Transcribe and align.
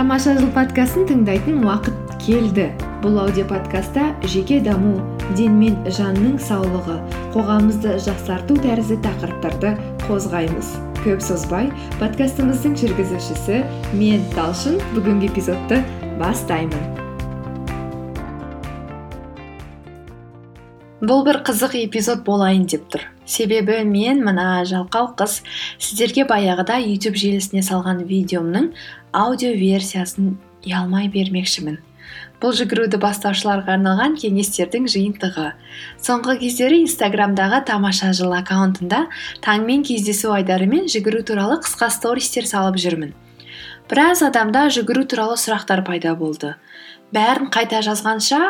тамаша 0.00 0.32
жыл 0.32 0.46
подкастын 0.54 1.02
тыңдайтын 1.10 1.58
уақыт 1.60 2.12
келді. 2.24 2.70
Бұл 3.02 3.18
аудиоподкастта 3.20 4.06
жеке 4.24 4.56
даму 4.64 4.94
ден 5.36 5.58
мен 5.60 5.74
жанның 5.84 6.38
саулығы 6.40 6.94
қоғамымызды 7.34 7.98
жақсарту 8.06 8.56
тәрізді 8.64 8.96
тақырыптарды 9.04 9.74
қозғаймыз. 10.06 10.70
Көп 11.02 11.20
созбай 11.26 11.68
подкастымыздың 12.00 12.78
жүргізушісі 12.80 13.60
мен 14.00 14.24
талшын 14.32 14.80
бүгінгі 14.94 15.28
эпизодты 15.34 15.82
бастаймын. 16.22 16.99
Бұл 21.00 21.24
бір 21.24 21.40
қызық 21.46 21.76
эпизод 21.86 22.24
болайын 22.26 22.66
деп 22.68 22.88
тұр. 22.92 23.04
Себебі 23.24 23.80
мен 23.88 24.20
мына 24.24 24.62
жалқау 24.68 25.14
қыз 25.16 25.40
сіздерге 25.80 26.26
баяғыда 26.28 26.76
youtube 26.82 27.16
желісіне 27.16 27.62
салған 27.64 28.04
видеомның 28.08 28.72
аудио 29.12 29.54
версиясын 29.56 30.36
ұялмай 30.66 31.08
бермекшімін. 31.08 31.78
Бұл 32.40 32.54
жүгіруді 32.56 32.98
бастаушыларға 33.00 33.76
арналған 33.76 34.14
кеңестердің 34.20 34.86
жиынтығы. 34.92 35.50
Соңғы 36.00 36.38
кездері 36.40 36.80
инстаграмдағы 36.86 37.62
тамаша 37.68 38.14
жыл 38.16 38.32
аккаунтында 38.36 39.02
таңмен 39.44 39.84
кездесу 39.84 40.32
айдарымен 40.36 40.88
жүгіру 40.88 41.20
туралы 41.28 41.60
қысқа 41.64 41.90
стористер 41.92 42.48
салып 42.48 42.80
жүрмін. 42.80 43.12
Біраз 43.90 44.24
адамда 44.24 44.68
жүгіру 44.72 45.04
туралы 45.04 45.36
сұрақтар 45.40 45.84
пайда 45.84 46.16
болды. 46.16 46.54
Бәрін 47.12 47.52
қайта 47.52 47.82
жазғанша 47.84 48.40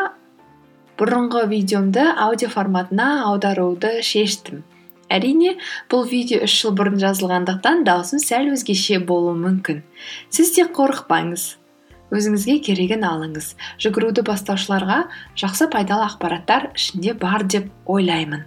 бұрынғы 1.01 1.47
видеомды 1.49 2.03
аудио 2.13 2.51
форматына 2.53 3.23
аударуды 3.25 4.03
шештім. 4.05 4.59
Әрине 5.09 5.55
бұл 5.89 6.05
видео 6.05 6.43
үш 6.45 6.59
жыл 6.61 6.75
бұрын 6.77 6.99
жазылғандықтан 7.01 7.81
даусым 7.87 8.21
сәл 8.21 8.51
өзгеше 8.53 8.99
болуы 9.09 9.33
мүмкін. 9.39 9.81
Сіз 10.29 10.53
тек 10.59 10.69
қорықпаңыз. 10.77 11.47
Өзіңізге 12.13 12.59
керегін 12.67 13.07
алыңыз. 13.07 13.55
Жүгіруді 13.81 14.23
бастаушыларға 14.29 14.99
жақсы 15.41 15.71
пайдалы 15.73 16.05
ақпараттар 16.05 16.69
ішінде 16.75 17.15
бар 17.17 17.47
деп 17.49 17.71
ойлаймын. 17.89 18.45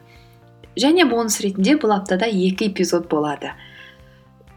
Және 0.78 1.08
бонус 1.10 1.40
ретінде 1.42 1.74
бұл 1.80 1.96
аптада 1.98 2.28
екі 2.30 2.70
эпизод 2.70 3.10
болады. 3.10 3.50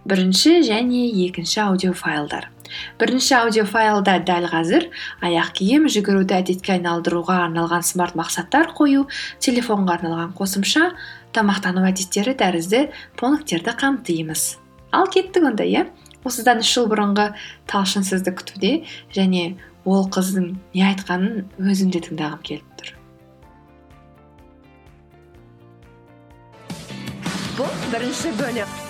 Бірінші 0.05 0.61
және 0.69 1.07
екінші 1.25 1.63
аудиофайлдар. 1.65 2.51
Бірінші 2.99 3.35
аудиофайлда 3.41 4.17
дәл 4.27 4.47
қазір 4.51 4.89
аяқ 5.23 5.53
киім 5.59 5.87
жүгіруді 5.91 6.37
әдетке 6.39 6.77
айналдыруға 6.77 7.37
арналған 7.47 7.85
смарт 7.85 8.17
мақсаттар 8.19 8.73
қою 8.77 9.05
телефонға 9.43 9.99
арналған 9.99 10.33
қосымша 10.37 10.91
тамақтану 11.35 11.85
әдеттері 11.89 12.35
тәрізді 12.39 12.87
пункттерді 13.19 13.75
қамтимыз. 13.77 14.57
Ал 14.91 15.07
кеттік 15.11 15.49
онда 15.51 15.67
иә? 15.67 15.87
Осыдан 16.27 16.63
үш 16.63 16.71
жыл 16.73 16.87
бұрынғы 16.91 17.29
талшын 17.69 18.03
сізді 18.07 18.33
күтуде 18.39 18.71
және 19.15 19.57
ол 19.85 20.07
қыздың 20.11 20.55
не 20.73 20.83
айтқанын 20.89 21.45
өзім 21.61 21.93
де 21.93 22.01
тыңдағым 22.03 22.43
келіп 22.43 22.81
тұр. 22.81 22.93
Бұл 27.57 27.79
бірінші 27.93 28.35
бөлім. 28.41 28.86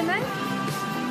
Суретшінің 0.00 0.22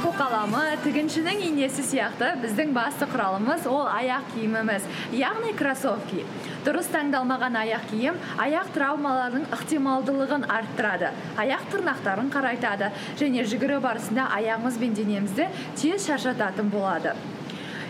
қолқаламы 0.02 0.62
тігіншінің 0.82 1.42
инесі 1.46 1.84
сияқты 1.86 2.32
біздің 2.42 2.72
басты 2.74 3.06
құралымыз 3.12 3.68
ол 3.70 3.86
аяқ 3.86 4.32
киіміміз. 4.34 4.88
Яғни 5.14 5.52
кроссовки. 5.60 6.24
Дұрыс 6.66 6.90
таңдалмаған 6.90 7.60
аяқ 7.62 7.86
киім 7.92 8.18
аяқ 8.42 8.72
травмаларының 8.74 9.46
ықтималдылығын 9.54 10.48
арттырады. 10.50 11.12
Аяқ 11.38 11.68
тырнақтарын 11.74 12.32
қарайтады 12.34 12.90
және 13.20 13.46
жүгіру 13.52 13.78
барысында 13.84 14.32
аяғымыз 14.40 14.80
бен 14.82 14.98
денемізді 14.98 15.52
тез 15.76 16.08
шаршататын 16.10 16.74
болады. 16.74 17.14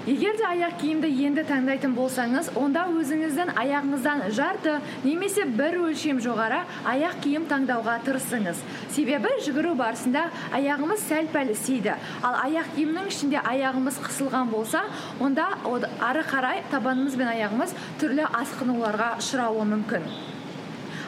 Егер 0.09 0.37
де 0.37 0.45
аяқ 0.47 0.79
киімді 0.81 1.09
енді 1.27 1.43
таңдайтын 1.45 1.91
болсаңыз 1.93 2.47
онда 2.57 2.87
өзіңіздің 2.89 3.51
аяғыңыздан 3.61 4.23
жарты 4.33 4.79
немесе 5.03 5.45
бір 5.45 5.77
өлшем 5.83 6.21
жоғары 6.23 6.63
аяқ 6.89 7.19
киім 7.25 7.45
таңдауға 7.51 7.99
тырысыңыз. 8.07 8.63
Себебі 8.95 9.35
жүгіру 9.45 9.75
барысында 9.77 10.25
аяғымыз 10.57 11.05
сәл 11.11 11.29
пәл 11.35 11.53
істейді 11.53 11.93
ал 12.25 12.39
аяқ 12.47 12.73
киімнің 12.79 13.11
ішінде 13.13 13.43
аяғымыз 13.53 14.01
қысылған 14.07 14.49
болса 14.49 14.81
онда 15.21 15.51
ары 16.09 16.25
қарай 16.33 16.65
табанымыз 16.73 17.19
бен 17.19 17.29
аяғымыз 17.35 17.77
түрлі 18.01 18.25
асқынуларға 18.41 19.13
ұшырауы 19.21 19.69
мүмкін. 19.75 20.09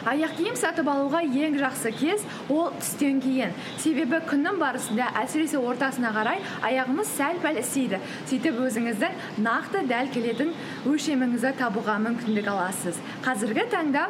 Аяқ 0.08 0.36
киім 0.38 0.56
сатып 0.58 0.90
алуға 0.92 1.22
ең 1.22 1.58
жақсы 1.62 1.92
кез 2.00 2.26
ол 2.50 2.72
түстен 2.80 3.22
кейін. 3.24 3.54
Себебі 3.82 4.22
күннің 4.30 4.60
барысында 4.62 5.12
әсіресе 5.22 5.62
ортасына 5.62 6.12
қарай 6.16 6.42
аяғымыз 6.68 7.14
сәл 7.18 7.42
пәл 7.44 7.60
істейді. 7.62 8.02
Сөйтіп 8.30 8.62
өзіңіздің 8.66 9.42
нақты 9.46 9.86
дәл 9.90 10.12
келетін 10.14 10.54
өлшеміңізді 10.90 11.56
табуға 11.62 12.00
мүмкіндік 12.08 12.50
аласыз. 12.52 13.00
Қазіргі 13.26 13.68
таңда 13.72 14.08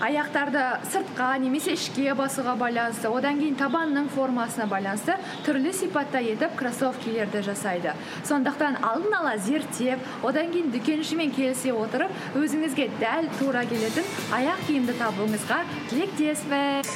аяқтарды 0.00 0.62
сыртқа 0.92 1.32
немесе 1.42 1.72
ішке 1.74 2.12
басуға 2.14 2.54
байланысты 2.58 3.10
одан 3.10 3.40
кейін 3.40 3.56
табанның 3.58 4.06
формасына 4.14 4.68
байланысты 4.70 5.16
түрлі 5.46 5.72
сипатта 5.74 6.20
етіп 6.22 6.54
кроссовкилерді 6.58 7.42
жасайды. 7.42 7.94
Сондықтан 8.28 8.78
алдын 8.82 9.16
ала 9.18 9.34
зерттеп 9.42 9.98
одан 10.22 10.52
кейін 10.54 10.70
дүкеншімен 10.74 11.34
келісе 11.34 11.74
отырып 11.74 12.38
өзіңізге 12.38 12.88
дәл 13.02 13.26
тура 13.40 13.64
келетін 13.66 14.06
аяқ 14.38 14.62
киімді 14.68 14.94
табуыңызға 15.00 15.64
тілектеспін. 15.90 16.86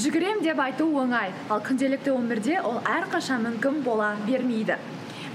Жүгірем 0.00 0.40
деп 0.40 0.60
айту 0.64 0.88
оңай 0.96 1.34
ал 1.52 1.60
күнделікті 1.60 2.14
өмірде 2.16 2.56
ол 2.64 2.80
әрқашан 2.88 3.44
мүмкін 3.44 3.82
бола 3.84 4.14
бермейді. 4.24 4.80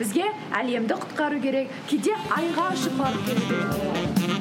Бізге 0.02 0.26
әлемді 0.58 0.98
құтқару 1.06 1.42
керек 1.46 1.72
кейде 1.90 2.18
айға 2.34 2.72
ұшып 2.74 3.06
керек. 3.30 4.37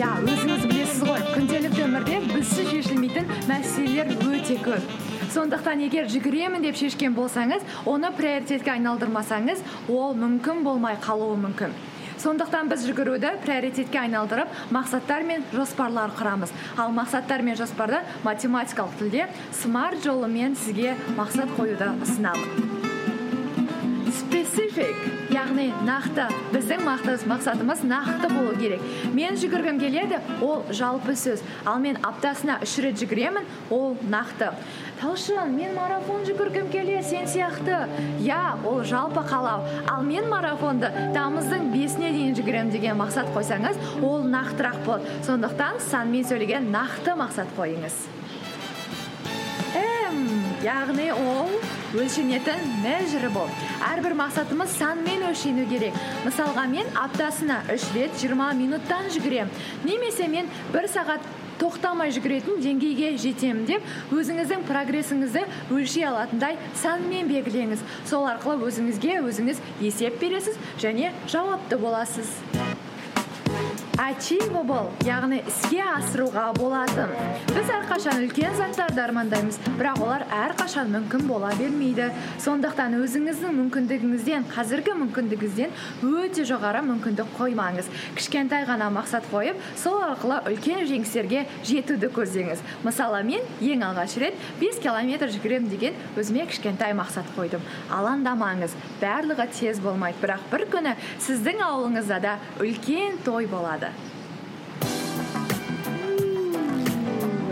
Иә 0.00 0.08
өзіңіз 0.24 0.62
білесіз 0.64 1.00
ғой 1.04 1.20
күнделікті 1.34 1.82
өмірде 1.84 2.20
бізсіз 2.30 2.70
шешілмейтін 2.70 3.26
мәселелер 3.50 4.08
өте 4.30 4.56
көп. 4.64 4.94
Сондықтан 5.34 5.82
егер 5.84 6.08
жүгіремін 6.08 6.64
деп 6.64 6.78
шешкен 6.80 7.12
болсаңыз 7.18 7.66
оны 7.84 8.08
приоритетке 8.16 8.72
айналдырмасаңыз 8.78 9.60
ол 9.92 10.16
мүмкін 10.16 10.64
болмай 10.64 10.96
қалуы 11.04 11.36
мүмкін. 11.44 11.76
Сондықтан 12.16 12.72
біз 12.72 12.88
жүгіруді 12.88 13.36
приоритетке 13.44 14.00
айналдырып 14.06 14.72
мақсаттар 14.72 15.24
мен 15.28 15.44
жоспарлар 15.52 16.16
құрамыз. 16.16 16.52
Ал 16.80 16.96
мақсаттар 16.96 17.44
мен 17.44 17.60
жоспарды 17.60 18.00
математикалық 18.24 18.96
тілде 19.00 19.28
смарт 19.52 20.04
жолымен 20.04 20.56
сізге 20.56 20.96
мақсат 21.16 21.52
қоюды 21.60 21.92
ұсынамын. 22.00 22.79
Специфик 24.50 25.30
яғни 25.30 25.70
нақты. 25.86 26.26
Біздің 26.50 26.82
мақсатымыз 27.30 27.82
нақты 27.86 28.30
болу 28.32 28.54
керек. 28.58 28.82
Мен 29.14 29.38
жүгіргім 29.38 29.78
келеді 29.80 30.18
ол 30.42 30.64
жалпы 30.74 31.14
сөз. 31.18 31.42
Ал 31.64 31.78
мен 31.82 31.98
аптасына 32.02 32.58
үш 32.64 32.76
рет 32.82 32.98
жүгіремін 33.00 33.46
ол 33.70 33.96
нақты. 34.10 34.50
Талшын 35.00 35.54
мен 35.54 35.74
марафон 35.78 36.24
жүгіргім 36.26 36.70
келеді 36.72 37.02
сен 37.06 37.28
сияқты. 37.30 37.86
Иә 38.20 38.58
ол 38.66 38.82
жалпы 38.84 39.22
қалау. 39.30 39.64
Ал 39.88 40.02
мен 40.04 40.28
марафонды 40.28 40.90
тамыздың 41.14 41.70
бесіне 41.72 42.10
дейін 42.10 42.34
жүгіремін 42.38 42.74
деген 42.74 42.98
мақсат 43.00 43.30
қойсаңыз 43.36 43.78
ол 44.02 44.26
нақтырақ 44.26 44.82
болады 44.86 45.20
сондықтан 45.26 45.78
санмен 45.90 46.26
сөйлеген 46.26 46.72
нақты 46.74 47.14
мақсат 47.16 47.54
қойыңыз. 47.56 48.08
Яғни 50.60 51.06
ол 51.16 51.48
өлшенетін 51.94 53.30
бол. 53.34 53.48
әрбір 53.90 54.14
мақсатымыз 54.14 54.76
санмен 54.78 55.24
өлшену 55.30 55.66
керек 55.68 55.94
мысалға 56.24 56.66
мен 56.70 56.86
аптасына 56.94 57.62
үш 57.74 57.90
рет 57.94 58.14
20 58.22 58.54
минуттан 58.54 59.10
жүгірем. 59.10 59.48
немесе 59.84 60.28
мен 60.28 60.46
бір 60.72 60.86
сағат 60.86 61.20
тоқтамай 61.60 62.12
жүгіретін 62.14 62.62
деңгейге 62.64 63.16
жетемін 63.20 63.66
деп 63.68 64.14
өзіңіздің 64.14 64.64
прогрессіңізді 64.70 65.44
өлшей 65.74 66.06
алатындай 66.08 66.56
санмен 66.82 67.28
белгілеңіз 67.28 67.84
сол 68.08 68.24
арқылы 68.30 68.70
өзіңізге 68.70 69.20
өзіңіз 69.20 69.60
есеп 69.80 70.20
бересіз 70.22 70.56
және 70.80 71.12
жауапты 71.28 71.76
боласыз 71.76 72.59
achievable 74.00 74.88
яғни 75.04 75.40
іске 75.48 75.80
асыруға 75.84 76.46
болатын. 76.56 77.10
Біз 77.50 77.68
әрқашан 77.74 78.22
үлкен 78.24 78.54
заттарды 78.56 79.02
армандаймыз 79.02 79.58
бірақ 79.76 80.00
олар 80.04 80.24
әрқашан 80.32 80.88
мүмкін 80.94 81.26
бола 81.28 81.50
бермейді. 81.58 82.06
Сондықтан 82.40 82.96
өзіңіздің 83.00 83.56
мүмкіндігіңізден 83.58 84.46
қазіргі 84.54 84.94
мүмкіндігіңізден 85.00 85.74
өте 86.08 86.46
жоғары 86.48 86.82
мүмкіндік 86.88 87.34
қоймаңыз. 87.36 87.90
Кішкентай 88.16 88.64
ғана 88.68 88.88
мақсат 88.94 89.28
қойып 89.32 89.60
сол 89.76 90.00
арқылы 90.06 90.40
үлкен 90.48 90.86
жеңістерге 90.88 91.44
жетуді 91.68 92.10
көздеңіз. 92.16 92.64
Мысалы 92.86 93.22
мен 93.26 93.44
ең 93.60 93.84
алғаш 93.90 94.16
рет 94.22 94.38
5 94.60 94.80
километр 94.84 95.32
жүгіремін 95.34 95.68
деген 95.72 96.00
өзіме 96.16 96.46
кішкентай 96.50 96.96
мақсат 96.96 97.28
қойдым. 97.36 97.64
Алаңдамаңыз 97.92 98.76
барлығы 99.02 99.50
тез 99.60 99.80
болмайды. 99.84 100.20
Бірақ 100.24 100.48
бір 100.52 100.66
күні 100.72 100.96
сіздің 101.20 101.64
ауылыңызда 101.68 102.20
да 102.24 102.38
үлкен 102.60 103.20
той 103.24 103.48
болады. 103.50 103.89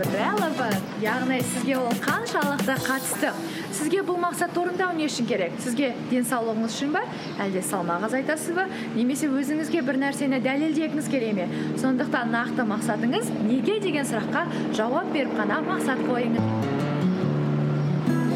Relevant 0.07 0.79
яғни 1.03 1.39
сізге 1.53 1.77
ол 1.79 1.91
қаншалықты 2.03 2.75
қатысты. 2.85 3.31
Сізге 3.75 4.01
бұл 4.07 4.19
мақсатты 4.19 4.59
орындау 4.61 4.95
не 4.97 5.07
үшін 5.07 5.27
керек? 5.29 5.55
Сізге 5.63 5.93
денсаулығыңыз 6.11 6.75
үшін 6.75 6.95
ба 6.95 7.03
әлде 7.39 7.63
салмақ 7.63 8.07
азайтасыз 8.09 8.55
ба? 8.57 8.67
Немесе 8.95 9.29
өзіңізге 9.31 9.83
бір 9.87 10.01
нәрсені 10.03 10.41
дәлелдегіңіз 10.43 11.11
келе 11.11 11.31
ме? 11.37 11.47
Сондықтан 11.79 12.33
нақты 12.35 12.67
мақсатыңыз 12.73 13.31
неге 13.45 13.79
деген 13.83 14.07
сұраққа 14.09 14.47
жауап 14.75 15.13
беріп 15.15 15.35
қана 15.39 15.63
мақсат 15.67 16.03
қойыңыз. 16.07 16.78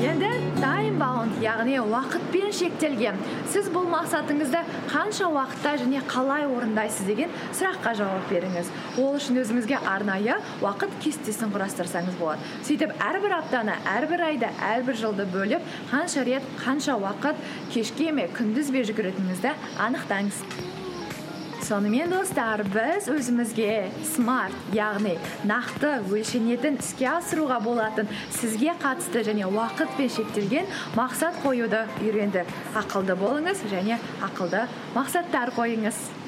Енді 0.03 0.27
тайм 0.59 0.97
баунд 0.99 1.37
яғни 1.39 1.77
уақытпен 1.79 2.51
шектелген. 2.51 3.15
Сіз 3.53 3.69
бұл 3.71 3.85
мақсатыңызды 3.87 4.59
қанша 4.91 5.29
уақытта 5.31 5.77
және 5.79 6.01
қалай 6.11 6.43
орындайсыз 6.49 7.07
деген 7.07 7.31
сұраққа 7.55 7.93
жауап 8.01 8.27
беріңіз. 8.27 8.71
Ол 8.99 9.15
үшін 9.15 9.39
өзіңізге 9.45 9.79
арнайы 9.87 10.35
уақыт 10.59 10.99
кестесін 11.05 11.55
құрастырсаңыз 11.55 12.19
болады. 12.19 12.43
Сөйтіп 12.67 12.97
әрбір 12.99 13.39
аптаны 13.39 13.79
әрбір 13.95 14.27
айды 14.27 14.51
әрбір 14.73 14.99
жылды 15.05 15.29
бөліп 15.31 15.73
қанша 15.93 16.27
рет 16.27 16.53
қанша 16.65 16.99
уақыт 16.99 17.39
кешке 17.71 18.11
ме 18.11 18.27
күндіз 18.35 18.75
бе 18.75 18.83
жүгіретініңізді 18.91 19.55
анықтаңыз. 19.87 20.43
Сонымен 21.63 22.11
достар 22.11 22.59
біз 22.67 23.05
өзімізге 23.07 23.75
смарт 24.03 24.73
яғни 24.75 25.13
нақты 25.47 25.91
өлшенетін 26.11 26.75
іске 26.81 27.07
асыруға 27.13 27.61
болатын 27.63 28.09
сізге 28.35 28.73
қатысты 28.81 29.23
және 29.29 29.47
уақытпен 29.47 30.11
шектелген 30.17 30.67
мақсат 30.97 31.39
қоюды 31.45 31.85
үйрендік 32.03 32.51
ақылды 32.81 33.15
болыңыз 33.21 33.63
және 33.71 34.01
ақылды 34.27 34.65
мақсаттар 34.97 35.55
қойыңыз. 35.55 36.22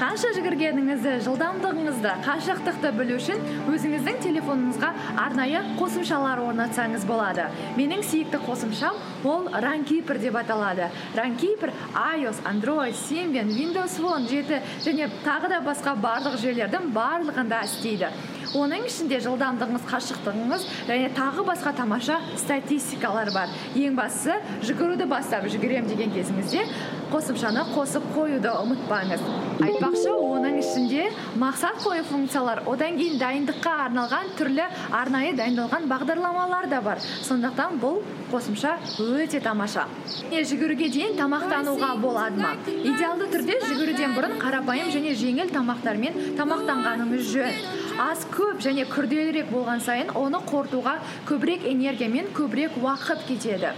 Қанша 0.00 0.30
жүгіргеніңізді 0.32 1.10
жылдамдығыңызды 1.26 2.12
қашықтықты 2.24 2.92
білу 2.96 3.18
үшін 3.20 3.42
өзіңіздің 3.68 4.20
телефоныңызға 4.24 4.88
арнайы 5.26 5.60
қосымшалар 5.76 6.40
орнатсаңыз 6.46 7.04
болады. 7.04 7.50
Менің 7.76 8.00
сүйікті 8.08 8.40
қосымшам 8.46 8.96
ол 9.28 9.50
ранкипер 9.52 10.16
деп 10.22 10.40
аталады. 10.40 10.88
Ранкипер 11.18 11.74
ios 12.16 12.40
android 12.48 12.96
symbian 12.96 13.52
windows 13.52 14.00
phone 14.00 14.24
жеті 14.24 14.62
және 14.80 15.10
тағы 15.20 15.52
да 15.52 15.60
басқа 15.68 15.92
барлық 16.00 16.40
жүйелердің 16.40 16.94
барлығында 16.96 17.60
істейді. 17.68 18.08
Оның 18.56 18.86
ішінде 18.88 19.20
жылдамдығыңыз 19.24 19.84
қашықтығыңыз 19.90 20.64
және 20.88 21.10
тағы 21.14 21.44
басқа 21.46 21.72
тамаша 21.76 22.18
статистикалар 22.40 23.30
бар. 23.34 23.52
Ең 23.78 23.94
бастысы 23.98 24.38
жүгіруді 24.66 25.06
бастап 25.10 25.46
жүгіремін 25.52 25.90
деген 25.90 26.14
кезіңізде 26.14 26.64
қосымшаны 27.10 27.64
қосып 27.74 28.06
қоюды 28.14 28.50
ұмытпаңыз. 28.50 29.22
Айтпақшы 29.66 30.12
оның 30.14 30.60
ішінде 30.62 31.08
мақсат 31.38 31.80
қою 31.84 32.04
функциялар 32.06 32.62
одан 32.70 32.98
кейін 32.98 33.18
дайындыққа 33.20 33.74
арналған 33.86 34.30
түрлі 34.38 34.66
арнайы 34.94 35.34
дайындалған 35.38 35.88
бағдарламалар 35.90 36.68
да 36.70 36.80
бар. 36.82 37.02
Сондықтан 37.26 37.78
бұл 37.82 38.00
қосымша 38.30 38.76
өте 39.02 39.40
тамаша. 39.42 39.86
Е 40.30 40.44
жүгіруге 40.46 40.90
дейін 40.90 41.18
тамақтануға 41.18 41.92
болады 42.00 42.40
ма? 42.40 42.54
идеалды 42.66 43.26
түрде 43.34 43.58
жүгіруден 43.66 44.14
бұрын 44.14 44.38
қарапайым 44.40 44.90
және 44.94 45.14
жеңіл 45.18 45.50
тамақтармен 45.54 46.36
тамақтанғаныңыз 46.38 47.32
жөн. 47.34 47.79
Аз 47.98 48.26
көп 48.30 48.60
және 48.62 48.86
күрделірек 48.90 49.50
болған 49.50 49.80
сайын 49.84 50.12
оны 50.14 50.42
қорытуға 50.50 50.98
көбірек 51.28 51.64
энергия 51.70 52.08
мен 52.08 52.28
көбірек 52.36 52.76
уақыт 52.82 53.26
кетеді. 53.28 53.72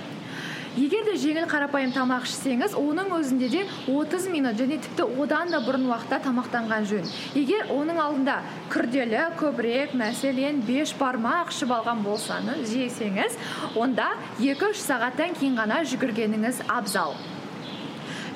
Егер 0.73 1.05
де 1.05 1.19
жеңіл 1.21 1.45
қарапайым 1.51 1.91
тамақ 1.93 2.25
ішсеңіз 2.25 2.73
оның 2.81 3.11
өзінде 3.19 3.49
де 3.53 3.65
30 3.93 4.31
минут 4.33 4.57
және 4.57 4.79
тіпті 4.81 5.05
одан 5.21 5.51
да 5.53 5.61
бұрын 5.61 5.85
уақытта 5.91 6.23
тамақтанған 6.25 6.87
жөн. 6.89 7.11
Егер 7.37 7.69
оның 7.75 8.01
алдында 8.01 8.39
күрделі 8.73 9.27
көбірек 9.37 9.93
мәселен 9.93 10.63
беш 10.65 10.95
бармақ 10.97 11.53
ішіп 11.53 11.77
алған 11.77 12.01
болсаңыз 12.07 12.73
жесеңіз 12.73 13.37
онда 13.77 14.15
2-3 14.41 14.81
сағаттан 14.81 15.37
кейін 15.37 15.61
ғана 15.61 15.85
жүгіргеніңіз 15.93 16.65
абзал. 16.73 17.13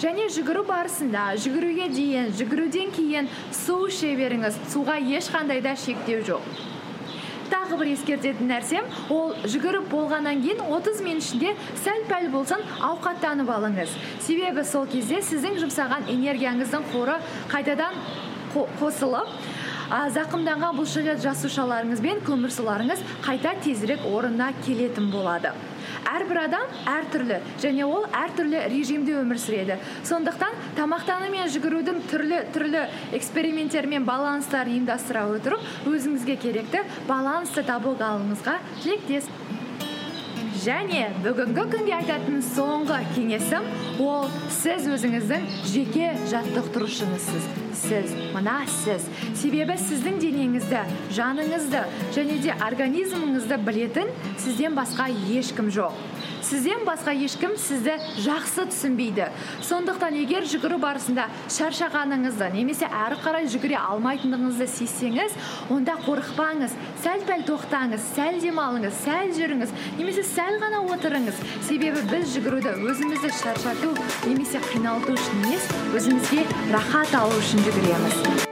Және 0.00 0.28
жүгіру 0.32 0.62
барысында 0.68 1.26
жүгіруге 1.40 1.88
дейін 1.92 2.32
жүгіруден 2.36 2.92
кейін 2.96 3.28
су 3.54 3.86
іше 3.88 4.12
беріңіз. 4.18 4.58
Суға 4.72 4.98
ешқандай 5.00 5.62
да 5.64 5.76
шектеу 5.76 6.22
жоқ. 6.26 6.44
Тағы 7.46 7.78
бір 7.78 7.92
ескертетін 7.92 8.50
нәрсем 8.50 8.86
ол 9.14 9.34
жүгіріп 9.46 9.86
болғаннан 9.92 10.42
кейін 10.42 10.64
30 10.66 11.02
минут 11.06 11.22
ішінде 11.24 11.54
сәл 11.82 12.02
пәл 12.10 12.26
болсын 12.32 12.64
ауқаттанып 12.90 13.52
алыңыз. 13.56 13.94
Себебі 14.26 14.64
сол 14.66 14.88
кезде 14.90 15.22
сіздің 15.22 15.60
жұмсаған 15.62 16.10
энергияңыздың 16.10 16.88
қоры 16.92 17.20
қайтадан 17.52 17.94
қосылып 18.80 19.30
а, 19.90 20.08
зақымданған 20.10 20.80
бұлшықет 20.80 21.22
жасушаларыңыз 21.22 22.02
бен 22.02 22.20
көмірсуларыңыз 22.26 23.02
қайта 23.22 23.54
тезірек 23.62 24.02
орнына 24.10 24.50
келетін 24.66 25.12
болады. 25.12 25.54
Әрбір 26.12 26.40
адам 26.46 26.76
әртүрлі 26.92 27.40
және 27.62 27.86
ол 27.86 28.06
әртүрлі 28.10 28.62
режимде 28.72 29.16
өмір 29.20 29.40
сүреді. 29.42 29.78
Сондықтан 30.06 30.60
тамақтану 30.78 31.30
мен 31.32 31.50
жүгірудің 31.52 32.02
түрлі 32.10 32.42
түрлі 32.54 32.84
эксперименттер 33.16 33.88
мен 33.90 34.06
баланстар 34.08 34.70
ұйымдастыра 34.70 35.26
отырып 35.36 35.90
өзіңізге 35.90 36.38
керекті 36.42 36.84
балансты 37.08 37.64
табуға 37.66 38.14
тілектес. 38.82 39.28
Және 40.66 41.04
бүгінгі 41.22 41.64
күнге 41.70 41.92
айтатын 42.00 42.40
соңғы 42.42 42.96
кеңесім 43.14 43.66
ол 44.02 44.26
сіз 44.50 44.88
өзіңіздің 44.96 45.44
жеке 45.70 46.08
жаттықтырушыңызсыз. 46.32 47.46
Сіз 47.76 48.14
мына 48.34 48.56
сіз. 48.72 49.06
Себебі 49.38 49.76
сіздің 49.78 50.18
денеңізді 50.24 50.82
жаныңызды 51.14 51.84
және 52.16 52.40
де 52.42 52.56
организміңізді 52.66 53.60
білетін 53.68 54.10
сізден 54.42 54.74
басқа 54.78 55.06
ешкім 55.38 55.70
жоқ. 55.70 55.94
Сізден 56.46 56.84
басқа 56.86 57.12
ешкім 57.26 57.56
сізді 57.58 57.96
жақсы 58.22 58.66
түсінбейді. 58.70 59.26
Сондықтан 59.66 60.14
егер 60.20 60.46
жүгіру 60.46 60.78
барысында 60.78 61.26
шаршағаныңызды 61.50 62.50
немесе 62.54 62.86
әрі 62.86 63.18
қарай 63.24 63.48
жүгіре 63.50 63.78
алмайтындығыңызды 63.80 64.68
сезсеңіз 64.76 65.34
онда 65.74 65.98
қорықпаңыз 66.06 66.76
сәл 67.02 67.26
пәл 67.26 67.44
тоқтаңыз 67.50 68.08
сәл 68.14 68.40
демалыңыз 68.44 69.02
сәл 69.02 69.34
жүріңіз 69.36 69.74
немесе 69.98 70.26
сәл 70.30 70.60
ғана 70.62 70.84
отырыңыз. 70.94 71.44
Себебі 71.66 72.06
біз 72.12 72.34
жүгіруді 72.36 72.78
өзімізді 72.86 73.32
шаршату 73.42 73.94
немесе 74.26 74.62
қиналту 74.70 75.18
үшін 75.18 75.46
емес 75.46 75.70
өзімізге 75.98 76.46
рахат 76.74 77.16
алу 77.24 77.40
үшін 77.42 77.66
жүгіреміз. 77.66 78.45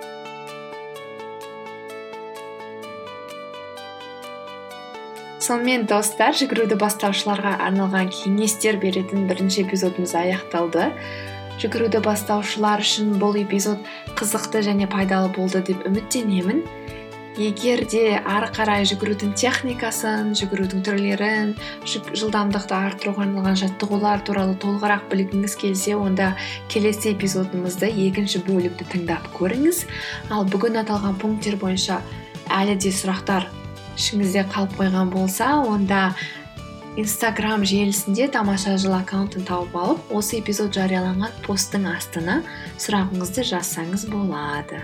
Сонымен 5.45 5.83
достар 5.85 6.33
жүгіруді 6.39 6.79
бастаушыларға 6.81 7.59
арналған 7.67 8.09
кеңестер 8.15 8.79
беретін 8.81 9.27
бірінші 9.29 9.65
эпизодымыз 9.67 10.15
аяқталды. 10.17 10.87
Жүгіруді 11.61 12.01
бастаушылар 12.05 12.81
үшін 12.81 13.19
бұл 13.21 13.37
эпизод 13.43 13.83
қызықты 14.17 14.63
және 14.65 14.89
пайдалы 14.89 15.29
болды 15.35 15.61
деп 15.67 15.85
үміттенемін. 15.85 16.63
Егер 17.37 17.83
де 17.91 18.15
ары 18.17 18.49
қарай 18.57 18.87
жүгірудің 18.89 19.35
техникасын 19.37 20.31
жүгірудің 20.39 20.85
түрлерін 20.87 21.53
жылдамдықты 21.91 22.77
арттыруға 22.79 23.27
арналған 23.27 23.59
жаттығулар 23.65 24.23
туралы 24.25 24.55
толығырақ 24.63 25.11
білгіңіз 25.11 25.59
келсе 25.61 25.97
онда 25.99 26.31
келесі 26.73 27.11
эпизодымызды 27.13 27.91
екінші 28.07 28.41
бөлікті 28.47 28.87
тыңдап 28.95 29.29
көріңіз. 29.37 29.83
Ал 30.31 30.47
бүгін 30.47 30.81
аталған 30.87 31.19
пункттер 31.21 31.59
бойынша 31.61 32.01
әлі 32.55 32.79
де 32.79 32.95
сұрақтар 32.95 33.51
ішіңізде 33.95 34.47
қалып 34.53 34.75
қойған 34.79 35.13
болса 35.15 35.55
онда 35.63 36.15
инстаграм 36.99 37.65
желісінде 37.67 38.29
тамаша 38.35 38.77
жыл 38.79 38.95
аккаунтын 38.99 39.47
тауып 39.49 39.75
алып 39.79 40.13
осы 40.15 40.39
эпизод 40.39 40.75
жарияланған 40.77 41.35
посттың 41.47 41.89
астына 41.91 42.41
сұрағыңызды 42.79 43.47
жазсаңыз 43.51 44.07
болады. 44.13 44.83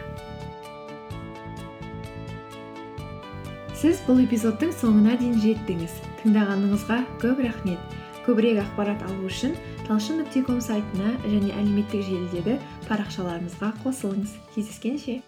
Сіз 3.80 4.02
бұл 4.04 4.18
эпизодтың 4.26 4.74
соңына 4.76 5.14
дейін 5.16 5.38
жеттіңіз. 5.40 5.94
Тыңдағаныңызға 6.20 6.98
көп 7.22 7.38
рахмет. 7.46 7.96
Көбірек 8.26 8.60
ақпарат 8.60 9.00
алу 9.06 9.24
үшін 9.30 9.54
талшын 9.86 10.20
нүкте 10.20 10.42
ком 10.44 10.60
сайтына 10.60 11.14
және 11.24 11.54
әлеуметтік 11.54 12.04
желідегі 12.04 12.58
парақшаларымызға 12.90 13.72
қосылыңыз. 13.80 14.36
Кездескенше. 14.54 15.22